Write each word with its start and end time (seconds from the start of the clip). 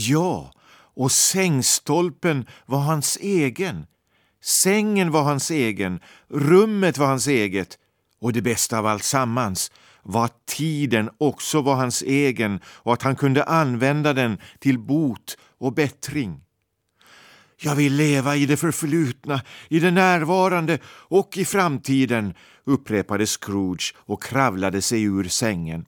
Ja, 0.00 0.52
och 0.96 1.12
sängstolpen 1.12 2.46
var 2.66 2.78
hans 2.78 3.18
egen. 3.20 3.86
Sängen 4.62 5.10
var 5.10 5.22
hans 5.22 5.50
egen, 5.50 6.00
rummet 6.28 6.98
var 6.98 7.06
hans 7.06 7.26
eget 7.26 7.78
och 8.20 8.32
det 8.32 8.42
bästa 8.42 8.78
av 8.78 8.86
allt 8.86 9.04
sammans 9.04 9.72
var 10.02 10.24
att 10.24 10.46
tiden 10.46 11.10
också 11.18 11.60
var 11.60 11.74
hans 11.74 12.02
egen 12.02 12.60
och 12.66 12.92
att 12.92 13.02
han 13.02 13.16
kunde 13.16 13.44
använda 13.44 14.12
den 14.12 14.38
till 14.58 14.78
bot 14.78 15.38
och 15.58 15.74
bättring. 15.74 16.40
Jag 17.56 17.74
vill 17.74 17.94
leva 17.94 18.36
i 18.36 18.46
det 18.46 18.56
förflutna, 18.56 19.40
i 19.68 19.80
det 19.80 19.90
närvarande 19.90 20.78
och 20.86 21.36
i 21.36 21.44
framtiden, 21.44 22.34
upprepade 22.64 23.26
Scrooge 23.26 23.94
och 23.98 24.22
kravlade 24.22 24.82
sig 24.82 25.02
ur 25.02 25.24
sängen. 25.24 25.86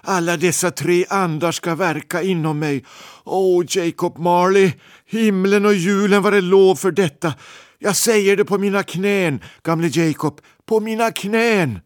Alla 0.00 0.36
dessa 0.36 0.70
tre 0.70 1.04
andar 1.08 1.52
ska 1.52 1.74
verka 1.74 2.22
inom 2.22 2.58
mig. 2.58 2.84
Åh, 3.24 3.64
Jacob 3.68 4.18
Marley, 4.18 4.72
himlen 5.06 5.66
och 5.66 5.74
julen 5.74 6.22
var 6.22 6.30
det 6.30 6.40
lov 6.40 6.76
för 6.76 6.90
detta. 6.90 7.34
Jag 7.78 7.96
säger 7.96 8.36
det 8.36 8.44
på 8.44 8.58
mina 8.58 8.82
knän, 8.82 9.40
gamle 9.62 9.88
Jacob, 9.88 10.40
på 10.66 10.80
mina 10.80 11.10
knän. 11.10 11.80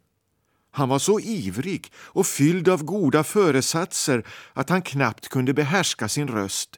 Han 0.70 0.88
var 0.88 0.98
så 0.98 1.20
ivrig 1.20 1.92
och 1.96 2.26
fylld 2.26 2.68
av 2.68 2.84
goda 2.84 3.24
föresatser 3.24 4.26
att 4.52 4.70
han 4.70 4.82
knappt 4.82 5.28
kunde 5.28 5.54
behärska 5.54 6.08
sin 6.08 6.28
röst. 6.28 6.70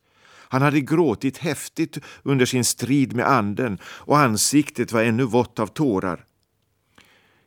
Han 0.48 0.62
hade 0.62 0.80
gråtit 0.80 1.39
häftigt 1.39 1.98
under 2.23 2.47
sin 2.47 2.64
strid 2.64 3.16
med 3.16 3.28
anden 3.28 3.78
och 3.84 4.19
ansiktet 4.19 4.92
var 4.92 5.03
ännu 5.03 5.25
vått 5.25 5.59
av 5.59 5.66
tårar. 5.66 6.25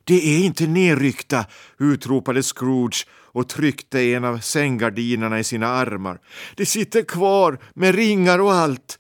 Det 0.08 0.36
är 0.36 0.46
inte 0.46 0.68
nerryckta, 0.68 1.46
utropade 1.80 2.44
Scrooge 2.44 3.08
och 3.12 3.50
tryckte 3.50 4.02
en 4.02 4.24
av 4.24 4.38
sänggardinerna 4.38 5.40
i 5.40 5.44
sina 5.44 5.68
armar. 5.68 6.20
Det 6.56 6.66
sitter 6.66 7.02
kvar 7.02 7.60
med 7.74 7.96
ringar 7.96 8.40
och 8.40 8.54
allt. 8.54 9.00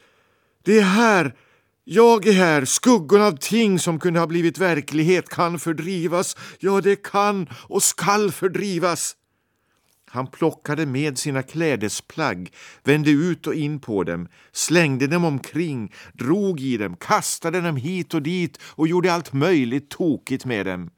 Det 0.65 0.79
är 0.79 0.83
här, 0.83 1.35
jag 1.83 2.27
är 2.27 2.33
här, 2.33 2.65
skuggorna 2.65 3.25
av 3.25 3.37
ting 3.37 3.79
som 3.79 3.99
kunde 3.99 4.19
ha 4.19 4.27
blivit 4.27 4.57
verklighet 4.57 5.29
kan 5.29 5.59
fördrivas. 5.59 6.37
Ja, 6.59 6.81
det 6.81 7.03
kan 7.03 7.47
och 7.53 7.83
skall 7.83 8.31
fördrivas. 8.31 9.15
Han 10.09 10.27
plockade 10.27 10.85
med 10.85 11.17
sina 11.17 11.43
klädesplagg, 11.43 12.51
vände 12.83 13.11
ut 13.11 13.47
och 13.47 13.53
in 13.53 13.79
på 13.79 14.03
dem, 14.03 14.27
slängde 14.51 15.07
dem 15.07 15.25
omkring, 15.25 15.93
drog 16.13 16.59
i 16.59 16.77
dem, 16.77 16.95
kastade 16.95 17.61
dem 17.61 17.75
hit 17.75 18.13
och 18.13 18.21
dit 18.21 18.59
och 18.63 18.87
gjorde 18.87 19.13
allt 19.13 19.33
möjligt 19.33 19.89
tokigt 19.89 20.45
med 20.45 20.65
dem. 20.65 20.89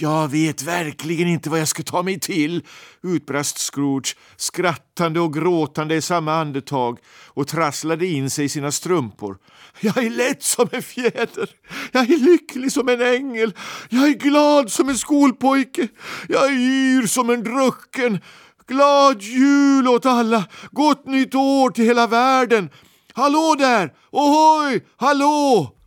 Jag 0.00 0.28
vet 0.28 0.62
verkligen 0.62 1.28
inte 1.28 1.50
vad 1.50 1.60
jag 1.60 1.68
ska 1.68 1.82
ta 1.82 2.02
mig 2.02 2.20
till, 2.20 2.62
utbrast 3.02 3.58
Scrooge, 3.58 4.16
skrattande 4.36 5.20
och 5.20 5.34
gråtande 5.34 5.94
i 5.94 6.00
samma 6.00 6.34
andetag 6.34 6.98
och 7.26 7.48
trasslade 7.48 8.06
in 8.06 8.30
sig 8.30 8.44
i 8.44 8.48
sina 8.48 8.72
strumpor. 8.72 9.38
Jag 9.80 9.96
är 9.98 10.10
lätt 10.10 10.42
som 10.42 10.68
en 10.72 10.82
fjäder, 10.82 11.50
jag 11.92 12.10
är 12.10 12.18
lycklig 12.18 12.72
som 12.72 12.88
en 12.88 13.02
ängel, 13.02 13.54
jag 13.88 14.08
är 14.08 14.14
glad 14.14 14.70
som 14.70 14.88
en 14.88 14.98
skolpojke, 14.98 15.88
jag 16.28 16.44
är 16.44 16.52
yr 16.52 17.06
som 17.06 17.30
en 17.30 17.44
drucken. 17.44 18.18
Glad 18.66 19.22
jul 19.22 19.88
åt 19.88 20.06
alla, 20.06 20.44
gott 20.70 21.06
nytt 21.06 21.34
år 21.34 21.70
till 21.70 21.84
hela 21.84 22.06
världen. 22.06 22.70
Hallå 23.12 23.54
där! 23.58 23.92
Ohoj! 24.10 24.84
Hallå! 24.96 25.77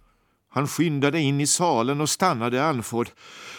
Han 0.54 0.68
skyndade 0.68 1.20
in 1.20 1.42
i 1.42 1.48
salen 1.48 2.02
och 2.02 2.10
stannade 2.10 2.66
andfådd. 2.66 3.10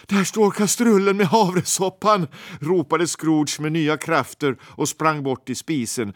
Där 0.07 0.25
står 0.25 0.51
kastrullen 0.51 1.17
med 1.17 1.27
havresoppan, 1.27 2.27
ropade 2.61 3.07
Scrooge 3.07 3.61
med 3.61 3.73
nya 3.73 3.97
krafter 3.97 4.57
och 4.63 4.89
sprang 4.89 5.23
bort 5.23 5.47
till 5.47 5.57
spisen. 5.57 6.13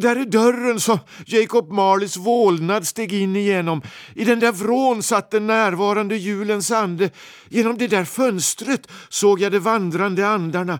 Där 0.00 0.16
är 0.16 0.24
dörren 0.24 0.80
som 0.80 0.98
Jacob 1.26 1.72
Marleys 1.72 2.16
vålnad 2.16 2.86
steg 2.86 3.12
in 3.12 3.36
igenom. 3.36 3.82
I 4.14 4.24
den 4.24 4.40
där 4.40 4.52
vrån 4.52 5.02
satt 5.02 5.30
den 5.30 5.46
närvarande 5.46 6.16
julens 6.16 6.70
ande. 6.70 7.10
Genom 7.48 7.78
det 7.78 7.88
där 7.88 8.04
fönstret 8.04 8.90
såg 9.08 9.40
jag 9.40 9.52
de 9.52 9.58
vandrande 9.58 10.28
andarna. 10.28 10.78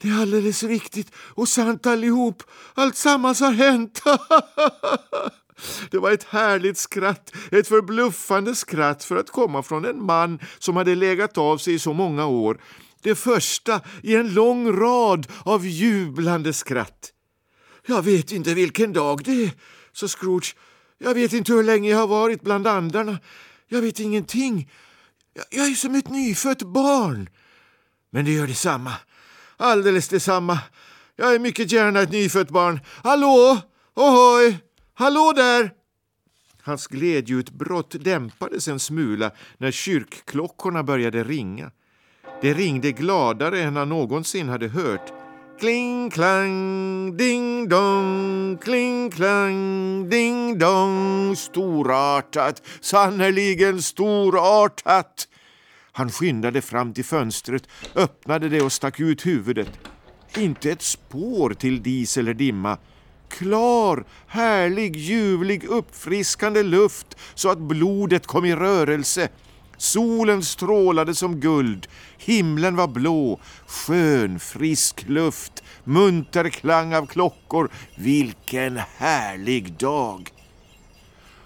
Det 0.00 0.08
är 0.08 0.20
alldeles 0.20 0.62
riktigt 0.62 1.12
och 1.16 1.48
sant 1.48 1.86
allihop. 1.86 2.42
Allt 2.74 2.96
sammans 2.96 3.40
har 3.40 3.52
hänt. 3.52 4.02
Det 5.90 5.98
var 5.98 6.10
ett 6.10 6.24
härligt 6.24 6.78
skratt, 6.78 7.32
ett 7.50 7.68
förbluffande 7.68 8.54
skratt 8.54 9.04
för 9.04 9.16
att 9.16 9.30
komma 9.30 9.62
från 9.62 9.84
en 9.84 10.04
man 10.04 10.38
som 10.58 10.76
hade 10.76 10.94
legat 10.94 11.38
av 11.38 11.58
sig 11.58 11.74
i 11.74 11.78
så 11.78 11.92
många 11.92 12.26
år. 12.26 12.60
Det 13.02 13.14
första 13.14 13.80
i 14.02 14.16
en 14.16 14.34
lång 14.34 14.72
rad 14.72 15.26
av 15.42 15.66
jublande 15.66 16.52
skratt. 16.52 17.12
Jag 17.86 18.02
vet 18.02 18.32
inte 18.32 18.54
vilken 18.54 18.92
dag 18.92 19.24
det 19.24 19.44
är, 19.44 19.50
sa 19.92 20.08
Scrooge. 20.08 20.56
Jag 20.98 21.14
vet 21.14 21.32
inte 21.32 21.52
hur 21.52 21.62
länge 21.62 21.90
jag 21.90 21.98
har 21.98 22.06
varit 22.06 22.42
bland 22.42 22.66
andarna. 22.66 23.18
Jag 23.68 23.82
vet 23.82 24.00
ingenting. 24.00 24.70
Jag 25.50 25.66
är 25.66 25.74
som 25.74 25.94
ett 25.94 26.08
nyfött 26.08 26.62
barn. 26.62 27.28
Men 28.10 28.24
det 28.24 28.32
gör 28.32 28.46
detsamma. 28.46 28.92
Alldeles 29.56 30.08
detsamma. 30.08 30.58
Jag 31.16 31.34
är 31.34 31.38
mycket 31.38 31.72
gärna 31.72 32.00
ett 32.00 32.12
nyfött 32.12 32.50
barn. 32.50 32.80
Hallå! 33.02 33.60
Ohoj! 33.94 34.58
Hallå 34.96 35.32
där! 35.36 35.70
Hans 36.62 36.86
glädjeutbrott 36.86 38.04
dämpades 38.04 38.68
en 38.68 38.80
smula 38.80 39.30
när 39.58 39.70
kyrkklockorna 39.70 40.82
började 40.82 41.24
ringa. 41.24 41.70
Det 42.42 42.54
ringde 42.54 42.92
gladare 42.92 43.62
än 43.62 43.76
han 43.76 43.88
någonsin 43.88 44.48
hade 44.48 44.68
hört. 44.68 45.12
Kling 45.60 46.10
klang, 46.10 47.16
ding 47.16 47.68
dong, 47.68 48.58
kling 48.62 49.10
klang, 49.10 50.08
ding 50.08 50.58
dong. 50.58 51.36
Storartat, 51.36 52.62
sannerligen 52.80 53.82
storartat. 53.82 55.28
Han 55.92 56.10
skyndade 56.10 56.62
fram 56.62 56.94
till 56.94 57.04
fönstret, 57.04 57.68
öppnade 57.94 58.48
det 58.48 58.62
och 58.62 58.72
stack 58.72 59.00
ut 59.00 59.26
huvudet. 59.26 59.70
Inte 60.36 60.70
ett 60.70 60.82
spår 60.82 61.54
till 61.54 61.82
dis 61.82 62.16
eller 62.16 62.34
dimma 62.34 62.78
klar, 63.38 64.04
härlig, 64.26 64.96
ljuvlig, 64.96 65.64
uppfriskande 65.64 66.62
luft 66.62 67.16
så 67.34 67.50
att 67.50 67.58
blodet 67.58 68.26
kom 68.26 68.44
i 68.44 68.54
rörelse. 68.54 69.28
Solen 69.76 70.42
strålade 70.42 71.14
som 71.14 71.40
guld, 71.40 71.86
himlen 72.18 72.76
var 72.76 72.88
blå, 72.88 73.40
skön, 73.66 74.40
frisk 74.40 75.04
luft, 75.08 75.62
munter 75.84 76.48
klang 76.48 76.94
av 76.94 77.06
klockor. 77.06 77.70
Vilken 77.96 78.80
härlig 78.96 79.72
dag! 79.72 80.30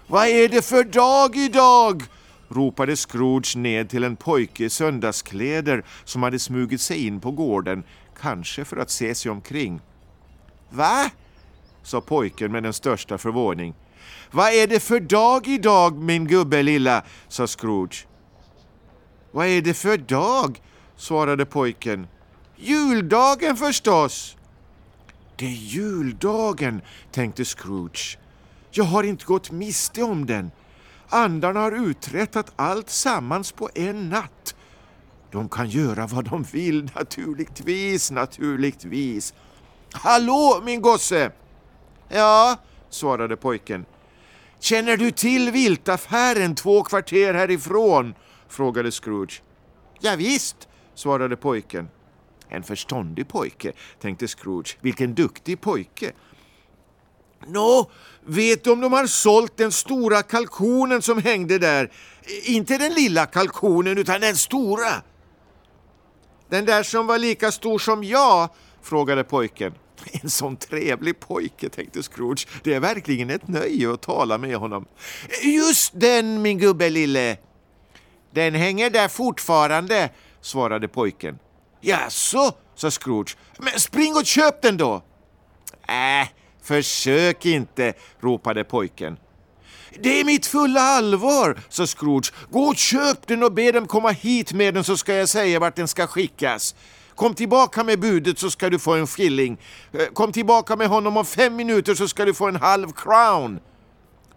Vad 0.07 0.27
är 0.27 0.47
det 0.47 0.61
för 0.65 0.83
dag 0.83 1.35
idag? 1.35 2.03
ropade 2.49 2.95
Scrooge 2.95 3.55
ned 3.55 3.89
till 3.89 4.03
en 4.03 4.15
pojke 4.15 4.65
i 4.65 4.69
söndagskläder 4.69 5.83
som 6.03 6.23
hade 6.23 6.39
smugit 6.39 6.81
sig 6.81 7.05
in 7.07 7.19
på 7.19 7.31
gården, 7.31 7.83
kanske 8.21 8.65
för 8.65 8.77
att 8.77 8.91
se 8.91 9.15
sig 9.15 9.31
omkring. 9.31 9.81
Va? 10.69 11.11
Sa 11.83 12.01
pojken 12.01 12.51
med 12.51 12.63
den 12.63 12.73
största 12.73 13.17
förvåning. 13.17 13.73
Vad 14.31 14.53
är 14.53 14.67
det 14.67 14.79
för 14.79 14.99
dag 14.99 15.47
idag, 15.47 15.97
min 15.97 16.27
gubbe 16.27 16.63
lilla? 16.63 17.03
sa 17.27 17.47
Scrooge. 17.47 18.07
Vad 19.31 19.47
är 19.47 19.61
det 19.61 19.73
för 19.73 19.97
dag? 19.97 20.61
svarade 20.95 21.45
pojken. 21.45 22.07
Juldagen 22.55 23.57
förstås. 23.57 24.37
Det 25.35 25.45
är 25.45 25.49
juldagen, 25.49 26.81
tänkte 27.11 27.45
Scrooge. 27.45 28.17
Jag 28.71 28.83
har 28.83 29.03
inte 29.03 29.25
gått 29.25 29.51
miste 29.51 30.03
om 30.03 30.25
den. 30.25 30.51
Andarna 31.09 31.59
har 31.59 31.71
uträttat 31.71 32.51
allt 32.55 32.89
sammans 32.89 33.51
på 33.51 33.69
en 33.75 34.09
natt. 34.09 34.55
De 35.31 35.49
kan 35.49 35.69
göra 35.69 36.07
vad 36.07 36.25
de 36.25 36.43
vill, 36.43 36.91
naturligtvis, 36.95 38.11
naturligtvis. 38.11 39.33
Hallå, 39.91 40.61
min 40.65 40.81
gosse! 40.81 41.31
Ja, 42.09 42.57
svarade 42.89 43.37
pojken. 43.37 43.85
Känner 44.59 44.97
du 44.97 45.11
till 45.11 45.51
viltaffären 45.51 46.55
två 46.55 46.83
kvarter 46.83 47.33
härifrån? 47.33 48.13
frågade 48.49 48.91
Scrooge. 48.91 49.41
Ja, 49.99 50.15
visst, 50.15 50.67
svarade 50.95 51.37
pojken. 51.37 51.89
En 52.49 52.63
förståndig 52.63 53.27
pojke, 53.27 53.71
tänkte 54.01 54.27
Scrooge. 54.27 54.77
Vilken 54.81 55.15
duktig 55.15 55.61
pojke. 55.61 56.11
Nå, 57.47 57.91
vet 58.25 58.63
du 58.63 58.71
om 58.71 58.81
de 58.81 58.93
har 58.93 59.07
sålt 59.07 59.57
den 59.57 59.71
stora 59.71 60.21
kalkonen 60.21 61.01
som 61.01 61.21
hängde 61.21 61.59
där? 61.59 61.91
Inte 62.43 62.77
den 62.77 62.93
lilla 62.93 63.25
kalkonen, 63.25 63.97
utan 63.97 64.21
den 64.21 64.35
stora. 64.35 64.91
Den 66.49 66.65
där 66.65 66.83
som 66.83 67.07
var 67.07 67.17
lika 67.17 67.51
stor 67.51 67.79
som 67.79 68.03
jag? 68.03 68.49
frågade 68.81 69.23
pojken. 69.23 69.73
En 70.23 70.29
sån 70.29 70.57
trevlig 70.57 71.19
pojke, 71.19 71.69
tänkte 71.69 72.03
Scrooge. 72.03 72.47
Det 72.63 72.73
är 72.73 72.79
verkligen 72.79 73.29
ett 73.29 73.47
nöje 73.47 73.93
att 73.93 74.01
tala 74.01 74.37
med 74.37 74.55
honom. 74.55 74.85
Just 75.43 75.91
den, 75.93 76.41
min 76.41 76.57
gubbe 76.57 76.89
lille. 76.89 77.37
Den 78.31 78.55
hänger 78.55 78.89
där 78.89 79.07
fortfarande, 79.07 80.09
svarade 80.41 80.87
pojken. 80.87 81.39
Jaså, 81.81 82.51
sa 82.75 82.91
Scrooge. 82.91 83.37
Men 83.57 83.79
spring 83.79 84.15
och 84.15 84.25
köp 84.25 84.61
den 84.61 84.77
då. 84.77 85.03
Äh, 85.87 86.27
Försök 86.61 87.45
inte, 87.45 87.93
ropade 88.19 88.63
pojken. 88.63 89.17
Det 89.99 90.19
är 90.19 90.25
mitt 90.25 90.45
fulla 90.45 90.81
allvar, 90.81 91.59
sa 91.69 91.87
Scrooge. 91.87 92.33
Gå 92.49 92.63
och 92.63 92.77
köp 92.77 93.27
den 93.27 93.43
och 93.43 93.53
be 93.53 93.71
dem 93.71 93.87
komma 93.87 94.09
hit 94.09 94.53
med 94.53 94.73
den 94.73 94.83
så 94.83 94.97
ska 94.97 95.13
jag 95.13 95.29
säga 95.29 95.59
vart 95.59 95.75
den 95.75 95.87
ska 95.87 96.07
skickas. 96.07 96.75
Kom 97.19 97.33
tillbaka 97.33 97.83
med 97.83 97.99
budet 97.99 98.39
så 98.39 98.51
ska 98.51 98.69
du 98.69 98.79
få 98.79 98.93
en 98.93 99.07
skilling. 99.07 99.57
Eh, 99.91 100.05
kom 100.13 100.31
tillbaka 100.31 100.75
med 100.75 100.87
honom 100.87 101.17
om 101.17 101.25
fem 101.25 101.55
minuter 101.55 101.95
så 101.95 102.07
ska 102.07 102.25
du 102.25 102.33
få 102.33 102.47
en 102.47 102.55
halv 102.55 102.91
crown. 102.91 103.59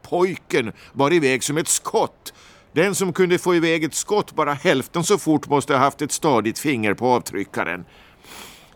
Pojken 0.03 0.73
bar 0.93 1.13
iväg 1.13 1.45
som 1.45 1.59
ett 1.59 1.69
skott. 1.69 2.33
Den 2.73 2.95
som 2.95 3.13
kunde 3.13 3.39
få 3.39 3.55
iväg 3.55 3.85
ett 3.85 3.95
skott 3.95 4.35
bara 4.35 4.53
hälften 4.53 5.05
så 5.05 5.19
fort 5.19 5.49
måste 5.49 5.73
ha 5.73 5.81
haft 5.81 6.03
ett 6.03 6.13
stadigt 6.13 6.59
finger 6.59 6.95
på 6.95 7.07
avtryckaren. 7.07 7.85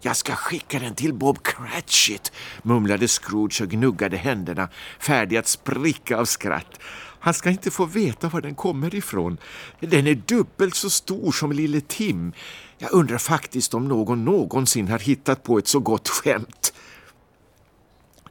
Jag 0.00 0.16
ska 0.16 0.32
skicka 0.34 0.78
den 0.78 0.94
till 0.94 1.14
Bob 1.14 1.42
Cratchit, 1.42 2.32
mumlade 2.62 3.08
Scrooge 3.08 3.62
och 3.62 3.68
gnuggade 3.68 4.16
händerna, 4.16 4.68
färdig 5.00 5.36
att 5.36 5.48
spricka 5.48 6.18
av 6.18 6.24
skratt. 6.24 6.80
Han 7.26 7.34
ska 7.34 7.50
inte 7.50 7.70
få 7.70 7.84
veta 7.84 8.28
var 8.28 8.40
den 8.40 8.54
kommer 8.54 8.94
ifrån. 8.94 9.38
Den 9.80 10.06
är 10.06 10.14
dubbelt 10.14 10.74
så 10.74 10.90
stor 10.90 11.32
som 11.32 11.52
lille 11.52 11.80
Tim. 11.80 12.32
Jag 12.78 12.92
undrar 12.92 13.18
faktiskt 13.18 13.74
om 13.74 13.88
någon 13.88 14.24
någonsin 14.24 14.88
har 14.88 14.98
hittat 14.98 15.42
på 15.42 15.58
ett 15.58 15.68
så 15.68 15.80
gott 15.80 16.08
skämt. 16.08 16.72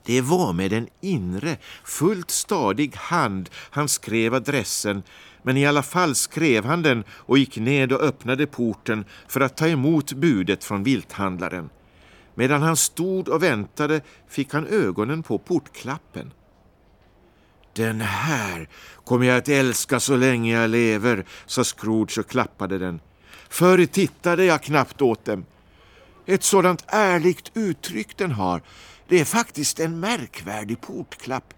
Det 0.05 0.21
var 0.21 0.53
med 0.53 0.73
en 0.73 0.87
inre, 1.01 1.57
fullt 1.83 2.31
stadig 2.31 2.95
hand 2.95 3.49
han 3.53 3.87
skrev 3.87 4.33
adressen 4.33 5.03
men 5.43 5.57
i 5.57 5.65
alla 5.65 5.83
fall 5.83 6.15
skrev 6.15 6.65
han 6.65 6.81
den 6.81 7.03
och 7.09 7.37
gick 7.37 7.57
ned 7.57 7.93
och 7.93 8.01
öppnade 8.01 8.47
porten 8.47 9.05
för 9.27 9.41
att 9.41 9.57
ta 9.57 9.67
emot 9.67 10.13
budet 10.13 10.63
från 10.63 10.83
vilthandlaren. 10.83 11.69
Medan 12.35 12.61
han 12.61 12.77
stod 12.77 13.29
och 13.29 13.43
väntade 13.43 14.01
fick 14.29 14.53
han 14.53 14.67
ögonen 14.67 15.23
på 15.23 15.37
portklappen. 15.37 16.31
Den 17.75 18.01
här 18.01 18.69
kommer 19.03 19.25
jag 19.25 19.37
att 19.37 19.49
älska 19.49 19.99
så 19.99 20.15
länge 20.15 20.61
jag 20.61 20.69
lever, 20.69 21.25
sa 21.45 21.63
Scrooge 21.63 22.19
och 22.19 22.27
klappade 22.27 22.77
den. 22.77 22.99
Förr 23.49 23.85
tittade 23.85 24.45
jag 24.45 24.63
knappt 24.63 25.01
åt 25.01 25.25
dem. 25.25 25.45
Ett 26.25 26.43
sådant 26.43 26.85
ärligt 26.87 27.51
uttryck 27.53 28.17
den 28.17 28.31
har. 28.31 28.61
Det 29.07 29.19
är 29.19 29.25
faktiskt 29.25 29.79
en 29.79 29.99
märkvärdig 29.99 30.81
portklapp. 30.81 31.53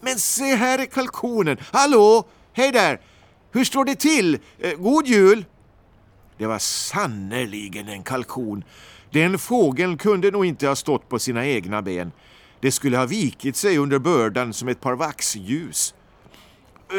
Men 0.00 0.18
se 0.18 0.54
här 0.54 0.78
är 0.78 0.86
kalkonen. 0.86 1.56
Hallå, 1.72 2.28
hej 2.52 2.72
där! 2.72 3.00
Hur 3.52 3.64
står 3.64 3.84
det 3.84 3.94
till? 3.94 4.38
Eh, 4.58 4.74
god 4.74 5.06
jul! 5.06 5.44
Det 6.38 6.46
var 6.46 6.58
sannerligen 6.58 7.88
en 7.88 8.02
kalkon. 8.02 8.64
Den 9.10 9.38
fågeln 9.38 9.98
kunde 9.98 10.30
nog 10.30 10.46
inte 10.46 10.68
ha 10.68 10.76
stått 10.76 11.08
på 11.08 11.18
sina 11.18 11.46
egna 11.46 11.82
ben. 11.82 12.12
Det 12.60 12.72
skulle 12.72 12.96
ha 12.96 13.06
vikit 13.06 13.56
sig 13.56 13.78
under 13.78 13.98
bördan 13.98 14.52
som 14.52 14.68
ett 14.68 14.80
par 14.80 14.94
vaxljus. 14.94 15.94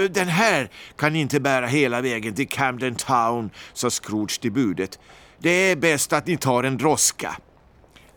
Den 0.09 0.27
här 0.27 0.69
kan 0.95 1.15
inte 1.15 1.39
bära 1.39 1.67
hela 1.67 2.01
vägen 2.01 2.33
till 2.33 2.47
Camden 2.47 2.95
Town, 2.95 3.49
sa 3.73 3.89
Scrooge 3.89 4.41
till 4.41 4.51
budet. 4.51 4.99
Det 5.39 5.49
är 5.49 5.75
bäst 5.75 6.13
att 6.13 6.27
ni 6.27 6.37
tar 6.37 6.63
en 6.63 6.77
droska. 6.77 7.37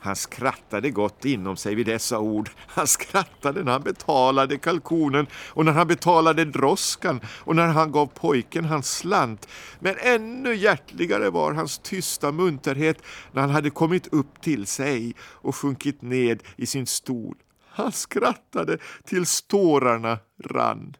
Han 0.03 0.17
skrattade 0.17 0.91
gott 0.91 1.25
inom 1.25 1.57
sig 1.57 1.75
vid 1.75 1.87
dessa 1.87 2.19
ord. 2.19 2.51
Han 2.57 2.87
skrattade 2.87 3.65
när 3.65 3.73
han 3.73 3.83
betalade 3.83 4.59
kalkonen 4.59 5.27
och 5.35 5.65
när 5.65 5.73
han 5.73 5.87
betalade 5.87 6.45
droskan 6.45 7.21
och 7.27 7.57
när 7.57 7.67
han 7.67 7.93
gav 7.93 8.07
pojken 8.07 8.65
hans 8.65 8.97
slant. 8.97 9.49
Men 9.79 9.97
ännu 9.99 10.55
hjärtligare 10.55 11.31
var 11.31 11.53
hans 11.53 11.79
tysta 11.79 12.33
munterhet 12.33 13.03
när 13.33 13.41
han 13.41 13.51
hade 13.51 13.71
kommit 13.71 14.07
upp 14.07 14.41
till 14.41 14.67
sig 14.67 15.15
och 15.21 15.57
sjunkit 15.57 16.03
ned 16.03 16.43
i 16.57 16.67
sin 16.67 16.87
stol. 16.87 17.37
Han 17.69 17.93
skrattade 17.93 18.79
tills 19.05 19.43
tårarna 19.43 20.19
rann. 20.45 20.97